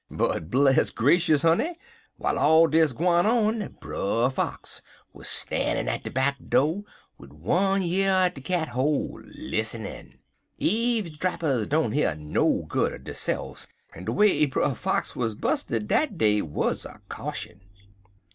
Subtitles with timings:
[0.09, 1.77] "But bless grashus, honey!
[2.19, 4.81] w'ilst all dis gwine on, Brer Fox
[5.13, 6.85] wuz stannin' at de back do'
[7.19, 10.17] wid one year at de cat hole lissenin'.
[10.57, 15.67] Eave drappers don't hear no good er deyse'f, en de way Brer Fox wuz 'bused
[15.87, 17.61] dat day wuz a caution.